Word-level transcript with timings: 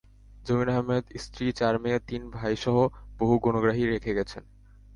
জমির 0.45 0.69
আহমেদ 0.69 1.03
স্ত্রী, 1.17 1.45
চার 1.51 1.75
মেয়ে, 1.79 1.99
তিন 2.09 2.21
ভাইসহ 2.31 2.75
বহু 3.19 3.35
গুণগ্রাহী 3.39 3.83
রেখে 3.85 4.11
গেছেন। 4.13 4.43